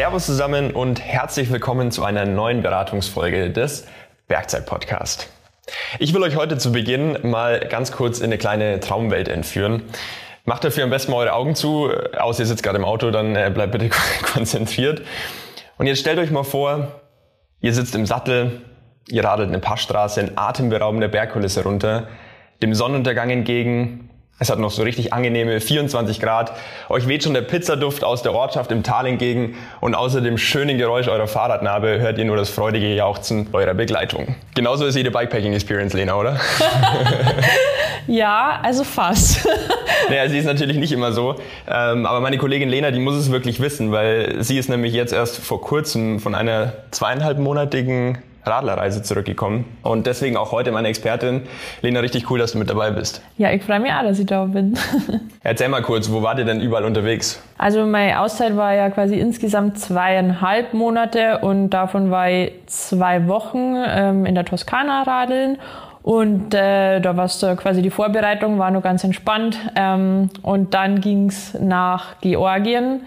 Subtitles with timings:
[0.00, 3.86] Servus zusammen und herzlich willkommen zu einer neuen Beratungsfolge des
[4.28, 5.28] Bergzeit Podcast.
[5.98, 9.82] Ich will euch heute zu Beginn mal ganz kurz in eine kleine Traumwelt entführen.
[10.46, 13.36] Macht dafür am besten mal eure Augen zu, außer ihr sitzt gerade im Auto, dann
[13.36, 13.90] äh, bleibt bitte
[14.22, 15.02] konzentriert.
[15.76, 17.02] Und jetzt stellt euch mal vor,
[17.60, 18.62] ihr sitzt im Sattel,
[19.06, 22.08] ihr radelt eine Passstraße in atemberaubender Bergkulisse runter,
[22.62, 24.08] dem Sonnenuntergang entgegen,
[24.40, 26.52] es hat noch so richtig angenehme 24 Grad.
[26.88, 30.78] Euch weht schon der Pizzaduft aus der Ortschaft im Tal entgegen und außer dem schönen
[30.78, 34.34] Geräusch eurer Fahrradnarbe hört ihr nur das freudige Jauchzen eurer Begleitung.
[34.54, 36.40] Genauso ist jede Bikepacking-Experience, Lena, oder?
[38.06, 39.46] ja, also fast.
[40.08, 41.34] naja, sie ist natürlich nicht immer so.
[41.68, 45.12] Ähm, aber meine Kollegin Lena, die muss es wirklich wissen, weil sie ist nämlich jetzt
[45.12, 49.64] erst vor kurzem von einer zweieinhalbmonatigen Radlerreise zurückgekommen.
[49.82, 51.42] Und deswegen auch heute meine Expertin.
[51.82, 53.22] Lena, richtig cool, dass du mit dabei bist.
[53.36, 54.78] Ja, ich freue mich auch, dass ich da bin.
[55.42, 57.42] Erzähl mal kurz, wo wart ihr denn überall unterwegs?
[57.58, 63.76] Also meine Auszeit war ja quasi insgesamt zweieinhalb Monate und davon war ich zwei Wochen
[63.86, 65.58] ähm, in der Toskana radeln.
[66.02, 69.58] Und äh, da war es quasi die Vorbereitung, war nur ganz entspannt.
[69.76, 73.02] Ähm, und dann ging es nach Georgien.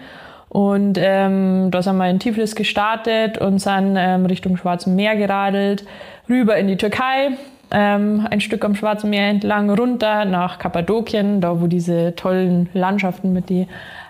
[0.54, 5.84] Und ähm, da sind wir in Tiflis gestartet und sind ähm, Richtung Schwarzen Meer geradelt,
[6.28, 7.30] rüber in die Türkei,
[7.72, 13.32] ähm, ein Stück am Schwarzen Meer entlang, runter nach Kappadokien, da wo diese tollen Landschaften
[13.32, 13.66] mit den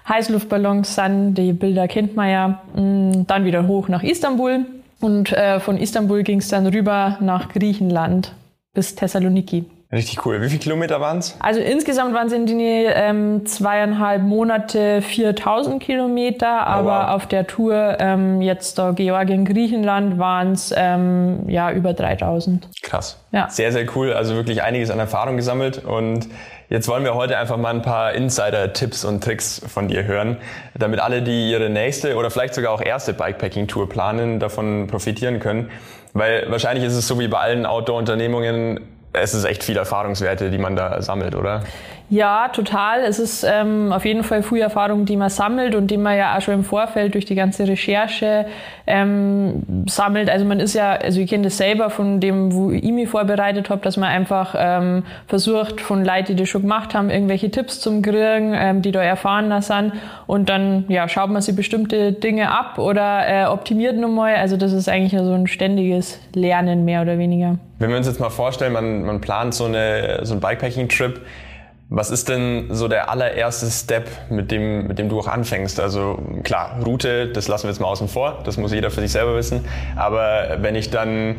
[0.06, 2.62] Heißluftballons sind, die Bilder kennt man ja.
[2.74, 4.66] Mm, dann wieder hoch nach Istanbul
[5.00, 8.34] und äh, von Istanbul ging es dann rüber nach Griechenland
[8.74, 9.64] bis Thessaloniki.
[9.94, 10.42] Richtig cool.
[10.42, 11.36] Wie viele Kilometer waren es?
[11.38, 17.14] Also insgesamt waren es in die ähm, zweieinhalb Monate 4000 Kilometer, aber oh, wow.
[17.14, 22.68] auf der Tour ähm, jetzt da Georgien, Griechenland waren es ähm, ja über 3000.
[22.82, 23.20] Krass.
[23.30, 23.48] Ja.
[23.48, 24.12] Sehr, sehr cool.
[24.12, 26.28] Also wirklich einiges an Erfahrung gesammelt und
[26.70, 30.38] Jetzt wollen wir heute einfach mal ein paar Insider-Tipps und Tricks von dir hören,
[30.74, 35.70] damit alle, die ihre nächste oder vielleicht sogar auch erste Bikepacking-Tour planen, davon profitieren können.
[36.14, 38.80] Weil wahrscheinlich ist es so wie bei allen Outdoor-Unternehmungen,
[39.14, 41.62] es ist echt viel Erfahrungswerte, die man da sammelt, oder?
[42.10, 43.00] Ja, total.
[43.00, 46.36] Es ist ähm, auf jeden Fall viel Erfahrung, die man sammelt und die man ja
[46.36, 48.44] auch schon im Vorfeld durch die ganze Recherche
[48.86, 50.28] ähm, sammelt.
[50.28, 53.70] Also man ist ja, also ich kenne das selber von dem, wo ich mich vorbereitet
[53.70, 57.80] habe, dass man einfach ähm, versucht, von Leuten, die das schon gemacht haben, irgendwelche Tipps
[57.80, 59.94] zum kriegen, ähm, die da erfahrener sind.
[60.26, 64.36] Und dann ja, schaut man sich bestimmte Dinge ab oder äh, optimiert nochmal.
[64.36, 67.56] Also das ist eigentlich so ein ständiges Lernen mehr oder weniger.
[67.84, 71.20] Wenn wir uns jetzt mal vorstellen, man, man plant so, eine, so einen Bikepacking-Trip,
[71.90, 75.78] was ist denn so der allererste Step, mit dem, mit dem du auch anfängst?
[75.78, 79.12] Also klar, Route, das lassen wir jetzt mal außen vor, das muss jeder für sich
[79.12, 79.66] selber wissen.
[79.96, 81.36] Aber wenn ich dann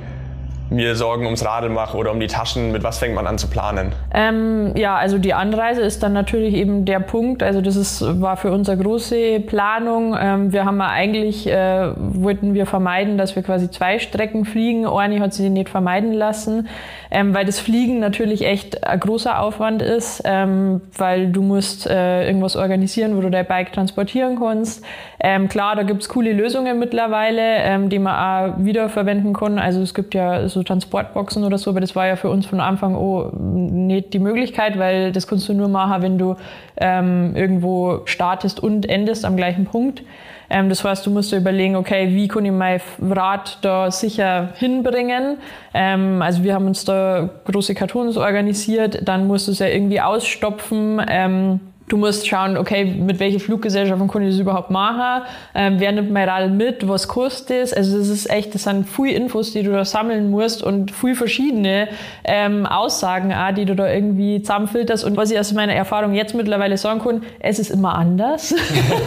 [0.69, 3.47] mir Sorgen ums Radl mache oder um die Taschen, mit was fängt man an zu
[3.47, 3.93] planen?
[4.13, 7.43] Ähm, ja, also die Anreise ist dann natürlich eben der Punkt.
[7.43, 10.15] Also das ist, war für uns eine große Planung.
[10.19, 14.87] Ähm, wir haben eigentlich, äh, wollten wir vermeiden, dass wir quasi zwei Strecken fliegen.
[14.87, 16.67] Eine hat sich nicht vermeiden lassen,
[17.11, 22.25] ähm, weil das Fliegen natürlich echt ein großer Aufwand ist, ähm, weil du musst äh,
[22.25, 24.83] irgendwas organisieren, wo du dein Bike transportieren kannst.
[25.19, 29.59] Ähm, klar, da gibt's coole Lösungen mittlerweile, ähm, die man auch wiederverwenden kann.
[29.59, 32.59] Also es gibt ja so Transportboxen oder so, aber das war ja für uns von
[32.59, 36.35] Anfang an nicht die Möglichkeit, weil das kannst du nur machen, wenn du
[36.77, 40.01] ähm, irgendwo startest und endest am gleichen Punkt.
[40.49, 44.49] Ähm, das heißt, du musst dir überlegen, okay, wie kann ich mein Rad da sicher
[44.55, 45.37] hinbringen?
[45.73, 50.01] Ähm, also wir haben uns da große Kartons organisiert, dann musst du es ja irgendwie
[50.01, 51.01] ausstopfen.
[51.07, 55.23] Ähm, Du musst schauen, okay, mit welchen Fluggesellschaften kann ich das überhaupt machen?
[55.53, 56.87] Ähm, wer nimmt mein Rad mit?
[56.87, 57.73] Was kostet es?
[57.73, 61.13] Also das ist echt, das sind viele Infos, die du da sammeln musst und viele
[61.13, 61.87] verschiedene
[62.23, 65.03] ähm, Aussagen auch, die du da irgendwie zusammenfilterst.
[65.03, 68.55] Und was ich aus meiner Erfahrung jetzt mittlerweile sagen kann, es ist immer anders.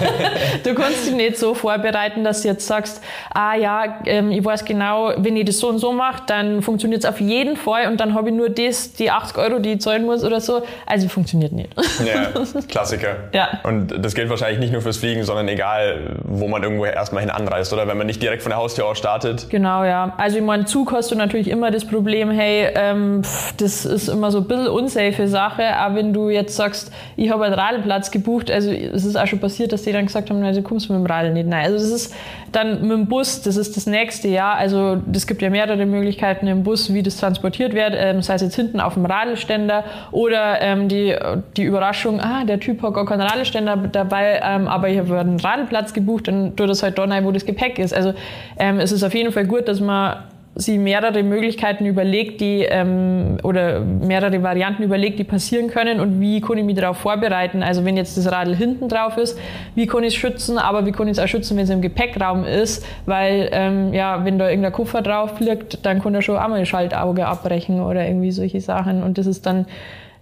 [0.63, 3.03] du kannst dich nicht so vorbereiten, dass du jetzt sagst,
[3.35, 7.03] ah ja, ähm, ich weiß genau, wenn ich das so und so mache, dann funktioniert
[7.03, 9.81] es auf jeden Fall und dann habe ich nur das, die 80 Euro, die ich
[9.81, 10.63] zahlen muss oder so.
[10.87, 11.71] Also funktioniert nicht.
[12.07, 12.29] Ja.
[12.69, 13.17] Klassiker.
[13.32, 13.61] Ja.
[13.62, 17.31] Und das gilt wahrscheinlich nicht nur fürs Fliegen, sondern egal, wo man irgendwo erstmal hin
[17.31, 17.88] anreist, oder?
[17.88, 19.49] Wenn man nicht direkt von der Haustür aus startet.
[19.49, 20.12] Genau, ja.
[20.19, 24.09] Also ich meine, Zug hast du natürlich immer das Problem, hey, ähm, pff, das ist
[24.09, 28.11] immer so ein bisschen unsafe Sache, aber wenn du jetzt sagst, ich habe einen Radlplatz
[28.11, 30.93] gebucht, also es ist auch schon passiert, dass die dann gesagt haben, also kommst du
[30.93, 31.49] mit dem Radl nicht.
[31.49, 32.14] Nein, also das ist
[32.53, 34.56] dann mit dem Bus, das ist das nächste Jahr.
[34.56, 38.43] Also es gibt ja mehrere Möglichkeiten im Bus, wie das transportiert wird, ähm, sei es
[38.43, 41.15] jetzt hinten auf dem Radlständer oder ähm, die,
[41.56, 45.41] die Überraschung, ah, der Typ hat gar keinen Radlständer dabei, ähm, aber ich habe einen
[45.41, 47.95] Radlplatz gebucht, dann tut das halt da rein, wo das Gepäck ist.
[47.95, 48.15] Also
[48.59, 50.17] ähm, es ist auf jeden Fall gut, dass man
[50.59, 56.41] sie mehrere Möglichkeiten überlegt, die ähm, oder mehrere Varianten überlegt, die passieren können und wie
[56.41, 57.63] kann ich mich darauf vorbereiten.
[57.63, 59.39] Also wenn jetzt das Radl hinten drauf ist,
[59.77, 61.81] wie kann ich es schützen, aber wie kann ich es auch schützen, wenn es im
[61.81, 66.37] Gepäckraum ist, weil ähm, ja, wenn da irgendein Koffer drauf liegt, dann kann er schon
[66.37, 69.67] einmal ein Schaltauge abbrechen oder irgendwie solche Sachen und das ist dann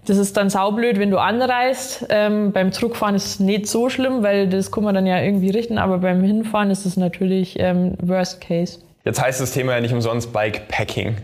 [0.05, 2.07] das ist dann saublöd, wenn du anreist.
[2.11, 5.51] Ähm, beim Zurückfahren ist es nicht so schlimm, weil das kann man dann ja irgendwie
[5.51, 8.86] richten, aber beim Hinfahren ist es natürlich ähm, Worst Case.
[9.07, 11.17] Jetzt heißt das Thema ja nicht umsonst Bikepacking.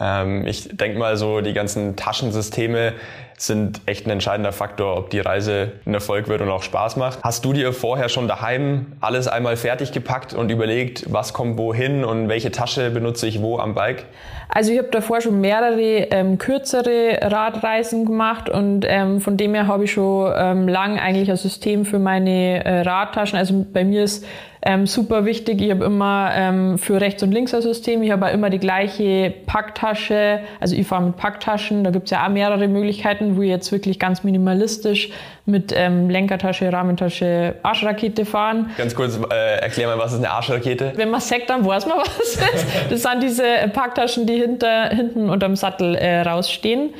[0.00, 2.94] Ähm, ich denke mal so, die ganzen Taschensysteme
[3.36, 7.18] sind echt ein entscheidender Faktor, ob die Reise ein Erfolg wird und auch Spaß macht.
[7.22, 12.04] Hast du dir vorher schon daheim alles einmal fertig gepackt und überlegt, was kommt wohin
[12.06, 14.06] und welche Tasche benutze ich wo am Bike?
[14.48, 19.66] Also ich habe davor schon mehrere ähm, kürzere Radreisen gemacht und ähm, von dem her
[19.66, 23.38] habe ich schon ähm, lang eigentlich ein System für meine äh, Radtaschen.
[23.38, 24.24] Also bei mir ist
[24.62, 25.60] ähm, super wichtig.
[25.60, 28.02] Ich habe immer ähm, für rechts und links ein System.
[28.02, 30.40] Ich habe immer die gleiche Packtasche.
[30.60, 31.84] Also ich fahre mit Packtaschen.
[31.84, 35.10] Da gibt es ja auch mehrere Möglichkeiten, wo ich jetzt wirklich ganz minimalistisch
[35.44, 38.70] mit ähm, Lenkertasche, Rahmentasche, Arschrakete fahren.
[38.76, 40.92] Ganz kurz, äh, erklär mal, was ist eine Arschrakete?
[40.96, 42.66] Wenn man sagt, dann weiß man, was es ist.
[42.90, 46.90] Das sind diese Packtaschen, die hinter, hinten unterm Sattel äh, rausstehen.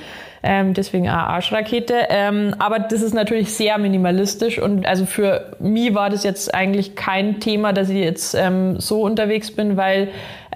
[0.46, 1.94] Ähm, deswegen Arschrakete.
[2.08, 6.94] Ähm, aber das ist natürlich sehr minimalistisch und also für mich war das jetzt eigentlich
[6.94, 10.08] kein Thema, dass ich jetzt ähm, so unterwegs bin, weil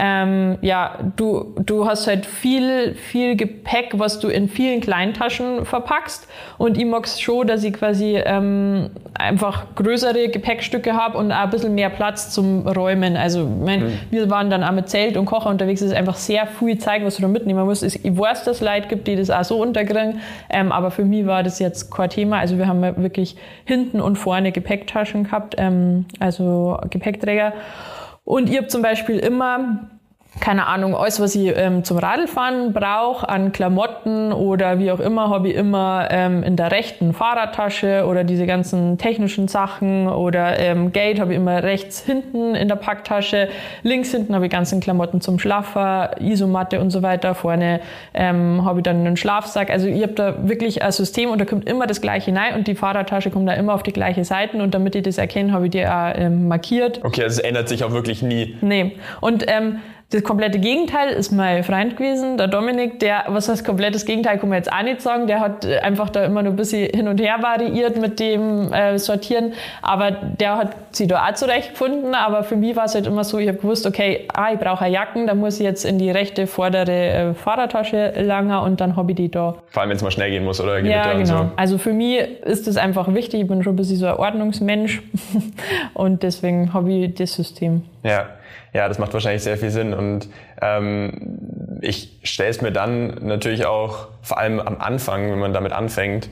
[0.02, 6.26] ähm, ja, du, du hast halt viel, viel Gepäck, was du in vielen Kleintaschen verpackst.
[6.56, 11.50] Und ich mag schon, dass ich quasi ähm, einfach größere Gepäckstücke habe und auch ein
[11.50, 13.16] bisschen mehr Platz zum Räumen.
[13.18, 13.98] Also mein, mhm.
[14.10, 15.82] wir waren dann auch mit Zelt und Kocher unterwegs.
[15.82, 17.82] Es ist einfach sehr viel Zeit, was du da mitnehmen musst.
[17.82, 20.20] Ich weiß, dass es Leute gibt, die das auch so unterkriegen.
[20.48, 22.38] Ähm, aber für mich war das jetzt kein Thema.
[22.38, 27.52] Also wir haben wirklich hinten und vorne Gepäcktaschen gehabt, ähm, also Gepäckträger.
[28.24, 29.90] Und ihr habt zum Beispiel immer
[30.38, 35.28] keine Ahnung, alles, was ich ähm, zum Radlfahren brauche, an Klamotten oder wie auch immer,
[35.28, 40.92] habe ich immer ähm, in der rechten Fahrradtasche oder diese ganzen technischen Sachen oder ähm,
[40.92, 43.48] Gate habe ich immer rechts hinten in der Packtasche,
[43.82, 47.80] links hinten habe ich ganzen Klamotten zum Schlaffer, Isomatte und so weiter, vorne
[48.14, 49.68] ähm, habe ich dann einen Schlafsack.
[49.68, 52.68] Also ich habe da wirklich ein System und da kommt immer das gleiche rein und
[52.68, 55.66] die Fahrradtasche kommt da immer auf die gleiche Seite und damit ich das erkenne, habe
[55.66, 57.00] ich die auch ähm, markiert.
[57.02, 58.56] Okay, also es ändert sich auch wirklich nie.
[58.60, 58.96] Nee.
[59.20, 59.80] Und ähm,
[60.10, 64.48] das komplette Gegenteil ist mein Freund gewesen, der Dominik, der, was heißt komplettes Gegenteil, kann
[64.48, 67.20] man jetzt auch nicht sagen, der hat einfach da immer nur ein bisschen hin und
[67.20, 69.52] her variiert mit dem äh, Sortieren,
[69.82, 73.38] aber der hat sich da auch zurechtgefunden, aber für mich war es halt immer so,
[73.38, 76.48] ich habe gewusst, okay, ah, ich brauche Jacken, da muss ich jetzt in die rechte
[76.48, 79.54] vordere äh, Fahrertasche langer und dann habe ich die da.
[79.68, 81.24] Vor allem, wenn es mal schnell gehen muss oder Gewitter ja, genau.
[81.24, 81.50] So.
[81.54, 85.02] Also für mich ist das einfach wichtig, ich bin schon ein bisschen so ein Ordnungsmensch
[85.94, 87.82] und deswegen habe ich das System.
[88.02, 88.26] Ja.
[88.72, 90.28] Ja, das macht wahrscheinlich sehr viel Sinn und
[90.62, 95.72] ähm, ich stelle es mir dann natürlich auch, vor allem am Anfang, wenn man damit
[95.72, 96.28] anfängt,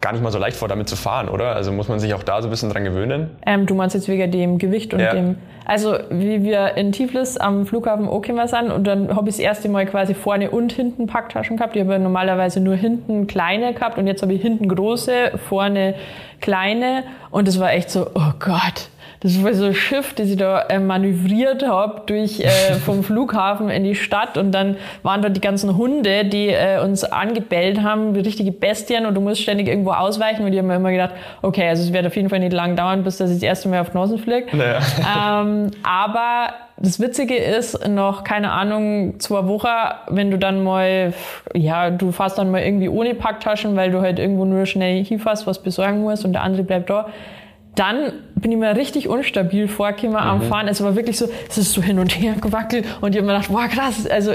[0.00, 1.54] gar nicht mal so leicht vor, damit zu fahren, oder?
[1.54, 3.30] Also muss man sich auch da so ein bisschen dran gewöhnen?
[3.44, 5.12] Ähm, du meinst jetzt wegen dem Gewicht und ja.
[5.12, 5.36] dem...
[5.66, 9.68] Also wie wir in Tiflis am Flughafen Okima sind und dann habe ich das erste
[9.68, 11.76] Mal quasi vorne und hinten Packtaschen gehabt.
[11.76, 15.94] Ich habe normalerweise nur hinten kleine gehabt und jetzt habe ich hinten große, vorne
[16.40, 18.88] kleine und es war echt so, oh Gott,
[19.20, 23.68] das war so ein Schiff, das ich da äh, manövriert habe durch äh, vom Flughafen
[23.68, 28.14] in die Stadt und dann waren da die ganzen Hunde, die äh, uns angebellt haben,
[28.14, 31.12] wie richtige Bestien und du musst ständig irgendwo ausweichen und ich habe mir immer gedacht,
[31.42, 33.80] okay, also es wird auf jeden Fall nicht lang dauern, bis das das erste Mal
[33.80, 34.54] auf die Nase fliegt.
[34.54, 34.78] Naja.
[34.98, 39.68] Ähm, aber das Witzige ist, noch, keine Ahnung, zwei Wochen,
[40.08, 41.12] wenn du dann mal,
[41.52, 45.46] ja, du fährst dann mal irgendwie ohne Packtaschen, weil du halt irgendwo nur schnell hinfährst,
[45.46, 47.10] was besorgen musst und der andere bleibt da
[47.74, 50.28] dann bin ich mir richtig unstabil vorgekommen mhm.
[50.28, 50.68] am Fahren.
[50.68, 53.34] Es war wirklich so, es ist so hin und her gewackelt und ich habe mir
[53.34, 54.32] gedacht, wow krass, also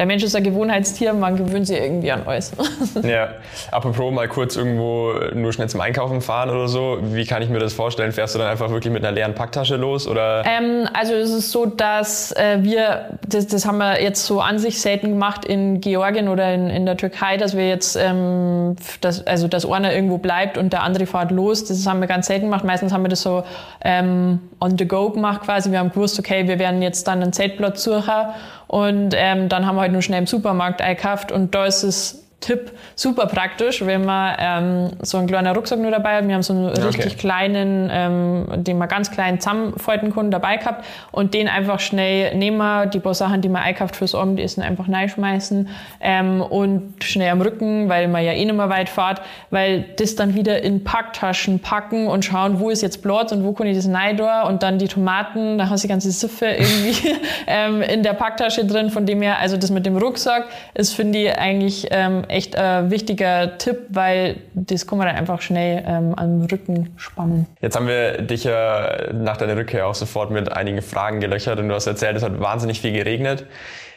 [0.00, 2.52] der Mensch ist ein Gewohnheitstier, man gewöhnt sich irgendwie an alles.
[3.02, 3.34] ja,
[3.70, 6.96] apropos mal kurz irgendwo nur schnell zum Einkaufen fahren oder so.
[7.02, 8.10] Wie kann ich mir das vorstellen?
[8.10, 10.42] Fährst du dann einfach wirklich mit einer leeren Packtasche los oder?
[10.46, 14.58] Ähm, also es ist so, dass äh, wir, das, das haben wir jetzt so an
[14.58, 19.26] sich selten gemacht in Georgien oder in, in der Türkei, dass wir jetzt, ähm, das,
[19.26, 21.66] also dass einer irgendwo bleibt und der andere fährt los.
[21.66, 22.64] Das haben wir ganz selten gemacht.
[22.64, 23.44] Meistens haben wir das so
[23.84, 25.70] ähm, on the go gemacht quasi.
[25.70, 28.30] Wir haben gewusst, okay, wir werden jetzt dann einen Zeltplatz suchen
[28.70, 32.19] und ähm, dann haben wir halt nur schnell im Supermarkt eingekauft und da ist es
[32.40, 36.28] Tipp super praktisch, wenn man ähm, so einen kleinen Rucksack nur dabei hat.
[36.28, 36.82] Wir haben so einen okay.
[36.82, 40.84] richtig kleinen, ähm, den man ganz klein zusammenfalten kann, dabei gehabt.
[41.12, 45.68] Und den einfach schnell nehmen, die paar Sachen, die man einkauft fürs Abendessen, einfach reinschmeißen.
[46.00, 50.16] Ähm, und schnell am Rücken, weil man ja eh nicht mehr weit fährt, weil das
[50.16, 53.76] dann wieder in Packtaschen packen und schauen, wo ist jetzt Platz und wo kann ich
[53.76, 54.10] das rein
[54.48, 57.14] und dann die Tomaten, da hast du die ganze Siffe irgendwie
[57.46, 61.18] ähm, in der Packtasche drin, von dem her, also das mit dem Rucksack ist, finde
[61.18, 66.14] ich, eigentlich ähm, echt äh, wichtiger Tipp, weil das kann man dann einfach schnell ähm,
[66.14, 67.46] am Rücken spannen.
[67.60, 71.68] Jetzt haben wir dich ja nach deiner Rückkehr auch sofort mit einigen Fragen gelöchert und
[71.68, 73.46] du hast erzählt, es hat wahnsinnig viel geregnet.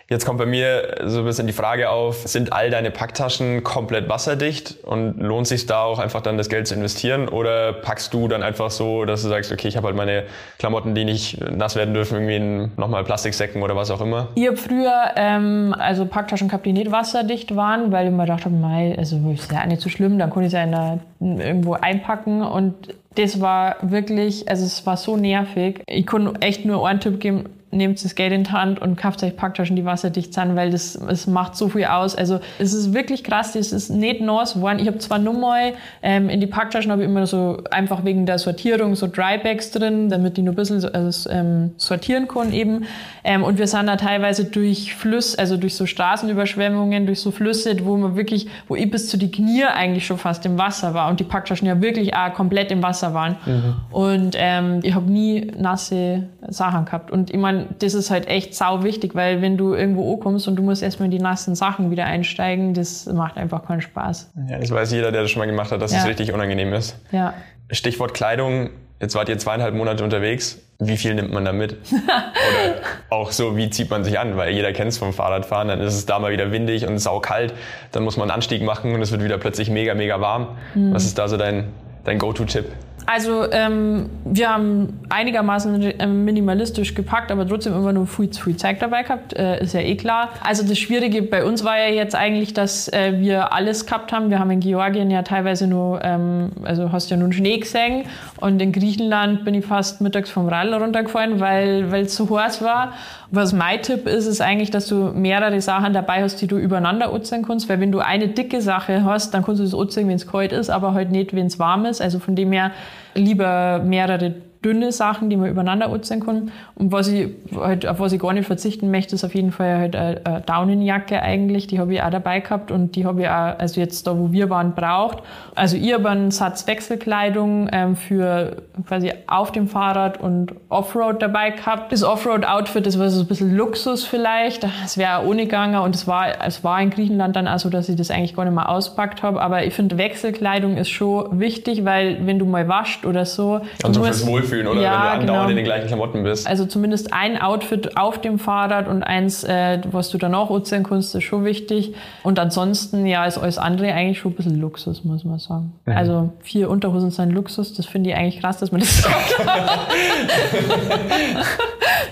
[0.10, 4.10] Jetzt kommt bei mir so ein bisschen die Frage auf, sind all deine Packtaschen komplett
[4.10, 8.28] wasserdicht und lohnt sich da auch einfach dann das Geld zu investieren oder packst du
[8.28, 10.24] dann einfach so, dass du sagst, okay, ich habe halt meine
[10.60, 14.28] Klamotten, die nicht nass werden dürfen, irgendwie in nochmal Plastiksäcken oder was auch immer?
[14.36, 18.50] Ich habe früher ähm, also Packtaschen gehabt, die nicht wasserdicht waren, weil ich mir dachte,
[18.50, 22.76] mei, also ist ja nicht so schlimm, dann konnte ich sie ja irgendwo einpacken und
[23.16, 25.82] das war wirklich, also es war so nervig.
[25.88, 29.24] Ich konnte echt nur einen Tipp geben, nehmt das Geld in die Hand und kauft
[29.24, 32.16] euch Packtaschen, die wasserdicht sind, weil das, es macht so viel aus.
[32.16, 34.80] Also es ist wirklich krass, das ist nicht nass geworden.
[34.80, 38.26] Ich habe zwar nur mal ähm, in die Packtaschen habe ich immer so einfach wegen
[38.26, 42.54] der Sortierung so Drybags drin, damit die nur ein bisschen so, also, ähm, sortieren können
[42.54, 42.86] eben.
[43.24, 47.76] Ähm, und wir sind da teilweise durch Flüsse, also durch so Straßenüberschwemmungen, durch so Flüsse,
[47.84, 51.10] wo man wirklich, wo ich bis zu die Knie eigentlich schon fast im Wasser war
[51.10, 53.36] und die Packtaschen ja wirklich auch komplett im Wasser waren.
[53.46, 53.76] Mhm.
[53.92, 57.12] Und ähm, ich habe nie nasse Sachen gehabt.
[57.12, 60.56] Und ich meine, das ist halt echt sau wichtig, weil wenn du irgendwo ankommst und
[60.56, 64.32] du musst erstmal in die nassen Sachen wieder einsteigen, das macht einfach keinen Spaß.
[64.50, 66.04] Ja, das weiß jeder, der das schon mal gemacht hat, dass es ja.
[66.04, 66.98] richtig unangenehm ist.
[67.12, 67.34] Ja.
[67.72, 68.70] Stichwort Kleidung.
[69.00, 70.60] Jetzt wart ihr zweieinhalb Monate unterwegs.
[70.80, 71.74] Wie viel nimmt man da mit?
[71.92, 72.76] Oder
[73.10, 74.38] auch so, wie zieht man sich an?
[74.38, 75.68] Weil jeder kennt es vom Fahrradfahren.
[75.68, 77.54] Dann ist es da mal wieder windig und saukalt.
[77.92, 80.58] Dann muss man einen Anstieg machen und es wird wieder plötzlich mega, mega warm.
[80.74, 80.94] Mhm.
[80.94, 81.70] Was ist da so dein,
[82.06, 82.66] dein Go-To-Tipp?
[83.06, 88.80] Also ähm, wir haben einigermaßen äh, minimalistisch gepackt, aber trotzdem immer nur viel viel Zeug
[88.80, 90.30] dabei gehabt, äh, ist ja eh klar.
[90.44, 94.30] Also das Schwierige bei uns war ja jetzt eigentlich, dass äh, wir alles gehabt haben.
[94.30, 98.06] Wir haben in Georgien ja teilweise nur, ähm, also hast ja nur Schnee gesehen
[98.40, 102.94] und in Griechenland bin ich fast mittags vom Rall runtergefallen, weil es zu heiß war.
[103.36, 107.12] Was mein Tipp ist, ist eigentlich, dass du mehrere Sachen dabei hast, die du übereinander
[107.12, 110.18] ozean kannst, weil wenn du eine dicke Sache hast, dann kannst du das ozean, wenn
[110.18, 112.00] es kalt ist, aber halt nicht, wenn es warm ist.
[112.00, 112.70] Also von dem her
[113.16, 116.52] lieber mehrere dünne Sachen, die man übereinander ozean kann.
[116.76, 119.78] Und was ich halt, auf was ich gar nicht verzichten möchte, ist auf jeden Fall
[119.78, 121.68] halt eine, Daunenjacke eigentlich.
[121.68, 124.32] Die habe ich auch dabei gehabt und die habe ich auch, also jetzt da, wo
[124.32, 125.20] wir waren, braucht.
[125.56, 131.52] Also ich habe einen Satz Wechselkleidung ähm, für quasi auf dem Fahrrad und Offroad dabei
[131.52, 131.92] gehabt.
[131.92, 134.66] Das Offroad-Outfit, das war so ein bisschen Luxus vielleicht.
[134.84, 137.70] Es wäre auch ohne gegangen und es war, es war in Griechenland dann auch so,
[137.70, 139.42] dass ich das eigentlich gar nicht mal auspackt habe.
[139.42, 143.62] Aber ich finde, Wechselkleidung ist schon wichtig, weil wenn du mal wascht oder so.
[143.84, 145.50] Also fürs Wohlfühlen oder ja, wenn du andauernd genau.
[145.50, 146.48] in den gleichen Klamotten bist.
[146.48, 150.84] Also zumindest ein Outfit auf dem Fahrrad und eins, äh, was du dann auch ozean
[150.84, 151.94] kannst, ist schon wichtig.
[152.24, 155.74] Und ansonsten, ja, ist alles andere eigentlich schon ein bisschen Luxus, muss man sagen.
[155.86, 155.94] Mhm.
[155.94, 159.36] Also vier Unterhosen sind Luxus, das finde ich eigentlich krass, dass man das sagt.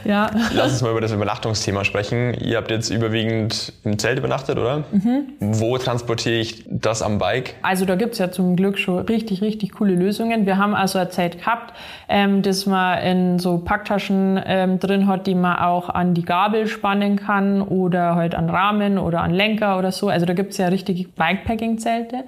[0.06, 0.30] ja.
[0.54, 2.34] Lass uns mal über das Übernachtungsthema sprechen.
[2.34, 4.84] Ihr habt jetzt überwiegend im Zelt übernachtet, oder?
[4.92, 5.34] Mhm.
[5.40, 7.56] Wo transportiere ich das am Bike?
[7.62, 10.46] Also da gibt es ja zum Glück schon richtig, richtig coole Lösungen.
[10.46, 11.74] Wir haben also eine Zeit gehabt,
[12.10, 16.68] ähm, das man in so Packtaschen ähm, drin hat, die man auch an die Gabel
[16.68, 20.10] spannen kann oder halt an Rahmen oder an Lenker oder so.
[20.10, 22.24] Also da gibt es ja richtige Bikepacking-Zelte.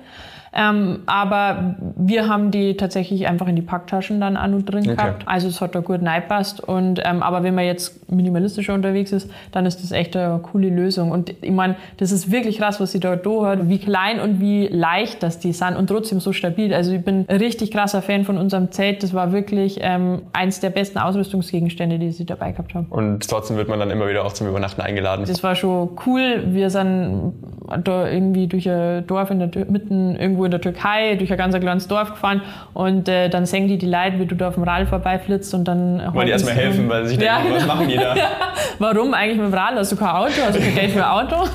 [0.55, 4.95] Ähm, aber wir haben die tatsächlich einfach in die Packtaschen dann an und drin okay.
[4.95, 5.24] gehabt.
[5.27, 6.62] Also es hat da gut reingepasst.
[6.62, 10.69] Und ähm, aber wenn man jetzt minimalistischer unterwegs ist, dann ist das echt eine coole
[10.69, 11.12] Lösung.
[11.12, 14.39] Und ich meine, das ist wirklich krass, was sie da da hat, wie klein und
[14.39, 16.74] wie leicht das die sind und trotzdem so stabil.
[16.74, 19.03] Also ich bin richtig krasser Fan von unserem Zelt.
[19.03, 22.88] Das war wirklich ähm, eins der besten Ausrüstungsgegenstände, die sie dabei gehabt haben.
[22.89, 25.25] Und trotzdem wird man dann immer wieder auch zum Übernachten eingeladen.
[25.27, 26.43] Das war schon cool.
[26.48, 27.33] Wir sind
[27.77, 31.57] da irgendwie durch ein Dorf in der, mitten irgendwo in der Türkei, durch ein ganz
[31.57, 32.41] kleines Dorf gefahren
[32.73, 35.67] und äh, dann sehen die die Leute, wie du da auf dem Rad vorbeiflitzt und
[35.67, 36.01] dann...
[36.13, 38.15] Wollen die erstmal helfen, weil sie sich denken, ja, was machen die da?
[38.79, 39.75] Warum eigentlich mit dem Rad?
[39.75, 40.31] Hast du kein Auto?
[40.45, 41.47] Hast du kein Geld für ein Auto?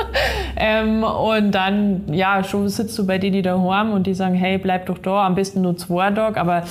[0.56, 4.58] ähm, und dann, ja, schon sitzt du bei denen da daheim und die sagen, hey,
[4.58, 6.64] bleib doch da, am besten nur zwei Tage, aber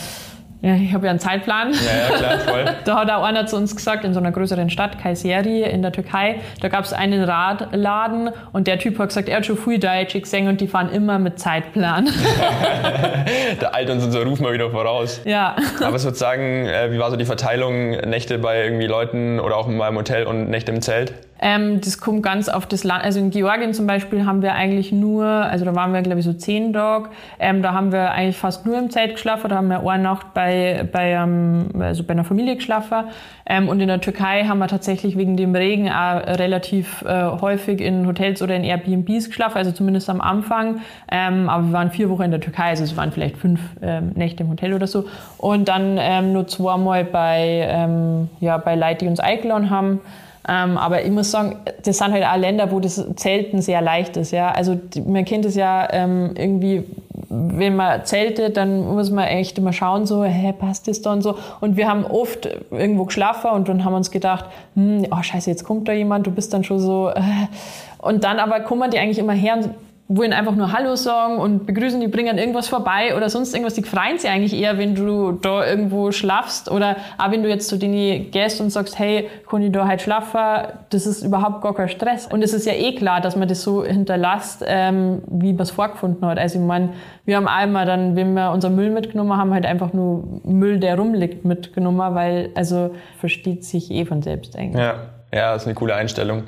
[0.64, 1.74] ja, ich habe ja einen Zeitplan.
[1.74, 1.80] Ja,
[2.10, 2.66] ja, klar, voll.
[2.86, 5.92] da hat auch einer zu uns gesagt, in so einer größeren Stadt, Kayseri in der
[5.92, 9.78] Türkei, da gab es einen Radladen und der Typ hat gesagt, er hat schon früh
[9.78, 12.08] Deutsch gesehen und die fahren immer mit Zeitplan.
[13.60, 15.20] der eilt uns unser Ruf mal wieder voraus.
[15.26, 15.58] Ja.
[15.84, 19.90] Aber sozusagen, äh, wie war so die Verteilung, Nächte bei irgendwie Leuten oder auch mal
[19.90, 21.14] im Hotel und Nächte im Zelt?
[21.46, 23.04] Ähm, das kommt ganz auf das Land.
[23.04, 26.26] Also in Georgien zum Beispiel haben wir eigentlich nur, also da waren wir glaube ich
[26.26, 29.50] so zehn Tage, ähm, da haben wir eigentlich fast nur im Zelt geschlafen.
[29.50, 33.10] Da haben wir eine Nacht bei, bei, ähm, also bei einer Familie geschlafen.
[33.46, 37.82] Ähm, und in der Türkei haben wir tatsächlich wegen dem Regen auch relativ äh, häufig
[37.82, 40.80] in Hotels oder in Airbnbs geschlafen, also zumindest am Anfang.
[41.12, 44.14] Ähm, aber wir waren vier Wochen in der Türkei, also es waren vielleicht fünf ähm,
[44.16, 45.08] Nächte im Hotel oder so.
[45.38, 50.00] Und dann nur zweimal bei, ja, bei Leuten, die uns eingeladen haben.
[50.48, 54.18] Ähm, aber ich muss sagen, das sind halt auch Länder, wo das Zelten sehr leicht
[54.18, 54.32] ist.
[54.32, 54.52] Ja?
[54.52, 56.84] Also man kennt es ja ähm, irgendwie,
[57.30, 61.38] wenn man zeltet, dann muss man echt immer schauen, so, hä, passt das dann so?
[61.62, 64.46] Und wir haben oft irgendwo geschlafen und dann haben uns gedacht,
[64.76, 67.10] hm, oh scheiße, jetzt kommt da jemand, du bist dann schon so.
[67.10, 67.22] Äh.
[68.00, 69.70] Und dann aber kommen die eigentlich immer her und
[70.10, 73.74] wollen einfach nur Hallo sagen und begrüßen, die bringen irgendwas vorbei oder sonst irgendwas.
[73.74, 77.70] Die freuen sich eigentlich eher, wenn du da irgendwo schlafst oder auch wenn du jetzt
[77.70, 80.74] zu denen gehst und sagst, hey, kann ich da halt schlafen?
[80.90, 82.28] Das ist überhaupt gar kein Stress.
[82.28, 85.72] Und es ist ja eh klar, dass man das so hinterlässt, ähm, wie man es
[85.72, 86.38] vorgefunden hat.
[86.38, 86.90] Also ich meine,
[87.24, 90.98] wir haben einmal dann, wenn wir unser Müll mitgenommen haben, halt einfach nur Müll, der
[90.98, 94.84] rumliegt, mitgenommen, weil also versteht sich eh von selbst eigentlich.
[94.84, 95.13] Ja.
[95.34, 96.44] Ja, das ist eine coole Einstellung.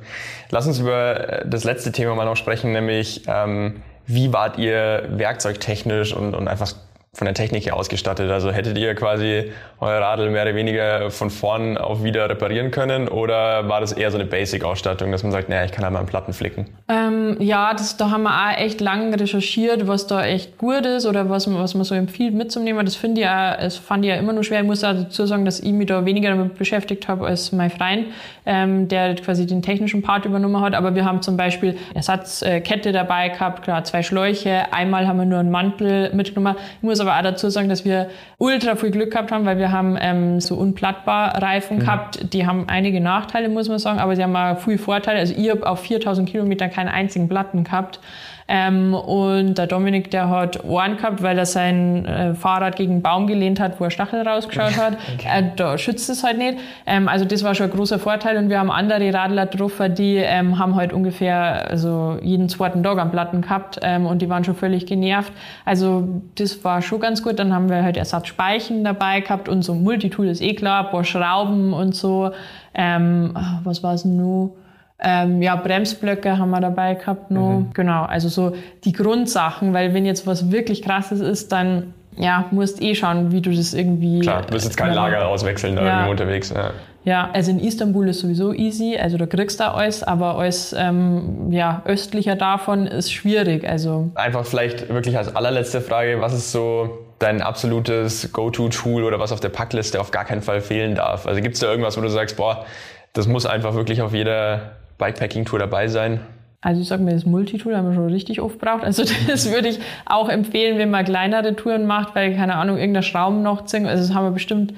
[0.51, 6.13] Lass uns über das letzte Thema mal noch sprechen, nämlich ähm, wie wart ihr werkzeugtechnisch
[6.13, 6.71] und, und einfach
[7.15, 8.29] von der Technik her ausgestattet?
[8.29, 13.07] Also hättet ihr quasi euer Radl mehr oder weniger von vorn auf wieder reparieren können
[13.07, 15.99] oder war das eher so eine Basic-Ausstattung, dass man sagt, naja, ich kann halt mal
[15.99, 16.67] einen Platten flicken?
[16.87, 21.05] Ähm, ja, das, da haben wir auch echt lang recherchiert, was da echt gut ist
[21.05, 22.85] oder was, was man so empfiehlt mitzunehmen.
[22.85, 24.59] Das ich auch, das fand ich ja immer nur schwer.
[24.59, 28.07] Ich muss dazu sagen, dass ich mich da weniger damit beschäftigt habe als mein Freund,
[28.45, 30.73] ähm, der quasi den technischen Part übernommen hat.
[30.73, 34.73] Aber wir haben zum Beispiel Ersatzkette dabei gehabt, klar, zwei Schläuche.
[34.73, 36.55] Einmal haben wir nur einen Mantel mitgenommen.
[36.77, 39.71] Ich muss aber auch dazu sagen, dass wir ultra viel Glück gehabt haben, weil wir
[39.71, 41.81] haben ähm, so unplattbar Reifen mhm.
[41.81, 42.33] gehabt.
[42.33, 45.19] Die haben einige Nachteile, muss man sagen, aber sie haben auch viel Vorteile.
[45.19, 47.99] Also ich habe auf 4000 Kilometer keinen einzigen Platten gehabt.
[48.47, 53.01] Ähm, und der Dominik, der hat Ohren gehabt, weil er sein äh, Fahrrad gegen einen
[53.01, 54.97] Baum gelehnt hat, wo er Stachel rausgeschaut hat.
[55.15, 55.27] Okay.
[55.27, 56.59] Äh, da schützt es halt nicht.
[56.85, 58.37] Ähm, also das war schon ein großer Vorteil.
[58.37, 62.99] Und wir haben andere Radler drauf, die ähm, haben halt ungefähr also jeden zweiten Tag
[62.99, 65.33] am Platten gehabt ähm, und die waren schon völlig genervt.
[65.65, 67.39] Also das war schon ganz gut.
[67.39, 71.03] Dann haben wir halt Ersatzspeichen dabei gehabt und so Multitool ist eh klar, ein paar
[71.03, 72.31] Schrauben und so.
[72.75, 74.51] Ähm, ah, was war es nun?
[74.97, 77.59] Ähm, ja, Bremsblöcke haben wir dabei gehabt nur.
[77.59, 77.73] Mhm.
[77.73, 78.55] Genau, also so
[78.85, 83.41] die Grundsachen, weil wenn jetzt was wirklich krasses ist, dann ja, musst eh schauen, wie
[83.41, 84.21] du das irgendwie.
[84.21, 85.83] Klar, du wirst jetzt kein Lager auswechseln ja.
[85.83, 86.53] irgendwo unterwegs.
[86.55, 86.71] Ja.
[87.03, 87.29] ja.
[87.33, 91.81] also in Istanbul ist sowieso easy, also da kriegst du alles, aber alles ähm, ja,
[91.85, 93.67] östlicher davon ist schwierig.
[93.67, 99.31] Also Einfach vielleicht wirklich als allerletzte Frage, was ist so dein absolutes Go-To-Tool oder was
[99.31, 101.27] auf der Packliste auf gar keinen Fall fehlen darf?
[101.27, 102.65] Also gibt es da irgendwas, wo du sagst, boah,
[103.13, 106.19] das muss einfach wirklich auf jeder Bikepacking-Tour dabei sein?
[106.61, 108.83] Also ich sage mir, das Multitool haben wir schon richtig oft braucht.
[108.83, 113.03] Also das würde ich auch empfehlen, wenn man kleinere Touren macht, weil, keine Ahnung, irgendein
[113.03, 113.85] Schrauben noch ziehen.
[113.85, 114.73] Also das haben wir bestimmt,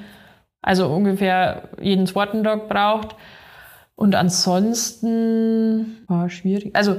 [0.62, 3.15] also ungefähr jeden zweiten Tag braucht.
[3.95, 6.75] Und ansonsten war schwierig.
[6.75, 6.97] Also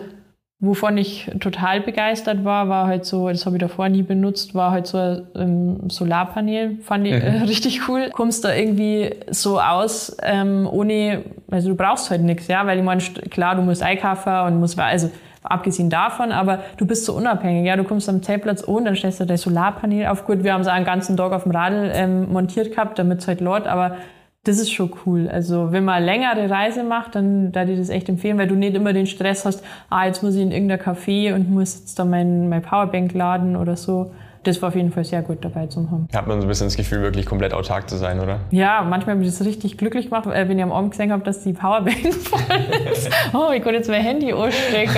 [0.60, 4.72] Wovon ich total begeistert war, war halt so, das habe ich davor nie benutzt, war
[4.72, 8.10] halt so ein ähm, Solarpanel, fand ich äh, richtig cool.
[8.12, 12.84] Kommst da irgendwie so aus, ähm, ohne, also du brauchst halt nichts, ja, weil ich
[12.84, 15.10] meine, klar, du musst einkaufen und musst, also
[15.44, 19.20] abgesehen davon, aber du bist so unabhängig, ja, du kommst am Zeltplatz und dann stellst
[19.20, 20.24] du dein Solarpanel auf.
[20.24, 23.28] Gut, wir haben es einen ganzen Tag auf dem Radl ähm, montiert gehabt, damit es
[23.28, 23.96] halt lädt, aber
[24.48, 25.28] das ist schon cool.
[25.28, 28.74] Also wenn man längere Reise macht, dann da dir das echt empfehlen, weil du nicht
[28.74, 32.06] immer den Stress hast, ah, jetzt muss ich in irgendein Café und muss jetzt da
[32.06, 34.10] mein, mein Powerbank laden oder so.
[34.44, 36.08] Das war auf jeden Fall sehr gut dabei zu haben.
[36.14, 38.40] Hat man so ein bisschen das Gefühl, wirklich komplett autark zu sein, oder?
[38.50, 41.24] Ja, manchmal habe ich das richtig glücklich gemacht, äh, wenn ich am Abend gesehen habe,
[41.24, 42.40] dass die Powerbank voll
[42.92, 43.10] ist.
[43.32, 44.94] oh, ich konnte jetzt mein Handy ausstecken.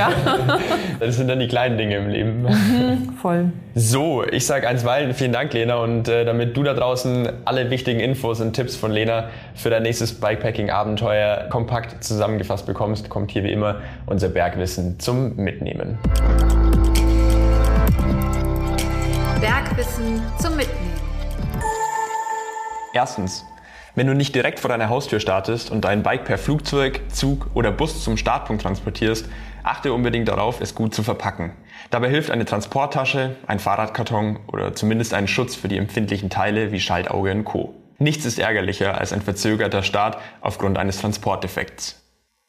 [1.00, 2.42] das sind dann die kleinen Dinge im Leben.
[2.42, 3.52] Mhm, voll.
[3.74, 5.76] So, ich sage einstweilen vielen Dank, Lena.
[5.76, 9.82] Und äh, damit du da draußen alle wichtigen Infos und Tipps von Lena für dein
[9.82, 13.76] nächstes Bikepacking-Abenteuer kompakt zusammengefasst bekommst, kommt hier wie immer
[14.06, 15.98] unser Bergwissen zum Mitnehmen.
[20.00, 20.92] Bergwissen zum Mitnehmen.
[22.92, 23.44] Erstens.
[23.96, 27.72] Wenn du nicht direkt vor deiner Haustür startest und dein Bike per Flugzeug, Zug oder
[27.72, 29.28] Bus zum Startpunkt transportierst,
[29.64, 31.52] achte unbedingt darauf, es gut zu verpacken.
[31.90, 36.80] Dabei hilft eine Transporttasche, ein Fahrradkarton oder zumindest ein Schutz für die empfindlichen Teile wie
[36.80, 37.74] Schaltauge und Co.
[37.98, 42.00] Nichts ist ärgerlicher als ein verzögerter Start aufgrund eines Transportdefekts.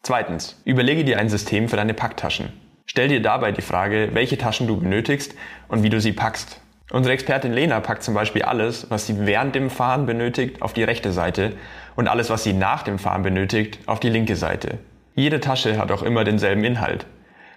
[0.04, 0.62] Zweitens.
[0.64, 2.54] Überlege dir ein System für deine Packtaschen.
[2.86, 5.34] Stell dir dabei die Frage, welche Taschen du benötigst
[5.68, 6.61] und wie du sie packst.
[6.92, 10.84] Unsere Expertin Lena packt zum Beispiel alles, was sie während dem Fahren benötigt, auf die
[10.84, 11.54] rechte Seite
[11.96, 14.78] und alles, was sie nach dem Fahren benötigt, auf die linke Seite.
[15.16, 17.06] Jede Tasche hat auch immer denselben Inhalt.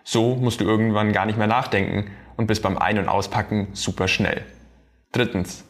[0.04, 4.06] So musst du irgendwann gar nicht mehr nachdenken und bist beim Ein- und Auspacken super
[4.06, 4.42] schnell.
[5.10, 5.64] Drittens.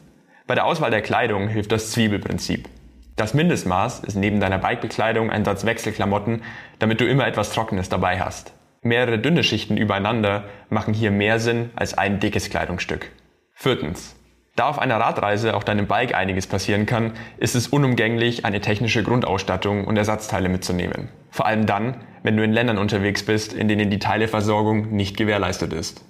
[0.45, 2.69] Bei der Auswahl der Kleidung hilft das Zwiebelprinzip.
[3.15, 6.43] Das Mindestmaß ist neben deiner Bikebekleidung ein Satz Wechselklamotten,
[6.77, 8.53] damit du immer etwas Trockenes dabei hast.
[8.83, 13.09] Mehrere dünne Schichten übereinander machen hier mehr Sinn als ein dickes Kleidungsstück.
[13.57, 14.15] Viertens.
[14.55, 19.01] Da auf einer Radreise auf deinem Bike einiges passieren kann, ist es unumgänglich, eine technische
[19.01, 21.09] Grundausstattung und Ersatzteile mitzunehmen.
[21.31, 25.73] Vor allem dann, wenn du in Ländern unterwegs bist, in denen die Teileversorgung nicht gewährleistet
[25.73, 26.05] ist.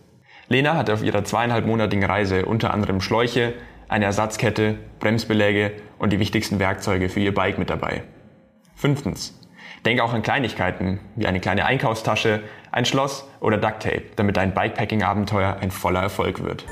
[0.47, 3.53] Lena hatte auf ihrer zweieinhalbmonatigen Reise unter anderem Schläuche,
[3.87, 8.03] eine Ersatzkette, Bremsbeläge und die wichtigsten Werkzeuge für ihr Bike mit dabei.
[8.75, 9.39] Fünftens.
[9.85, 15.57] Denke auch an Kleinigkeiten wie eine kleine Einkaufstasche, ein Schloss oder Ducktape, damit dein Bikepacking-Abenteuer
[15.61, 16.65] ein voller Erfolg wird.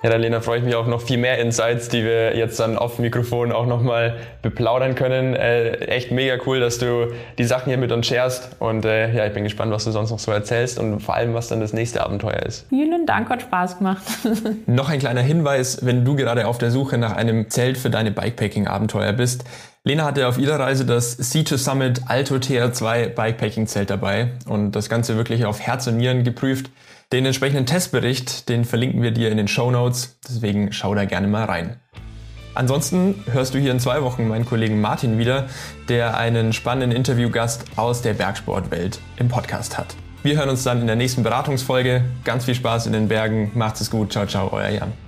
[0.00, 2.78] Ja, dann Lena, freue ich mich auf noch viel mehr Insights, die wir jetzt dann
[2.78, 5.34] auf Mikrofon auch nochmal beplaudern können.
[5.34, 8.50] Äh, echt mega cool, dass du die Sachen hier mit uns sharest.
[8.60, 11.34] Und äh, ja, ich bin gespannt, was du sonst noch so erzählst und vor allem,
[11.34, 12.66] was dann das nächste Abenteuer ist.
[12.68, 14.04] Vielen Dank, hat Spaß gemacht.
[14.66, 18.12] noch ein kleiner Hinweis, wenn du gerade auf der Suche nach einem Zelt für deine
[18.12, 19.44] Bikepacking-Abenteuer bist.
[19.82, 24.88] Lena hatte auf ihrer Reise das C2 Summit Alto TR2 Bikepacking Zelt dabei und das
[24.88, 26.70] Ganze wirklich auf Herz und Nieren geprüft.
[27.10, 31.26] Den entsprechenden Testbericht, den verlinken wir dir in den Show Notes, deswegen schau da gerne
[31.26, 31.80] mal rein.
[32.52, 35.48] Ansonsten hörst du hier in zwei Wochen meinen Kollegen Martin wieder,
[35.88, 39.96] der einen spannenden Interviewgast aus der Bergsportwelt im Podcast hat.
[40.22, 42.04] Wir hören uns dann in der nächsten Beratungsfolge.
[42.24, 43.52] Ganz viel Spaß in den Bergen.
[43.54, 44.12] Macht es gut.
[44.12, 45.07] Ciao, ciao, euer Jan.